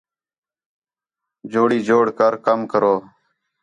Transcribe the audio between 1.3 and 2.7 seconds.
جوڑی جوڑ کر کم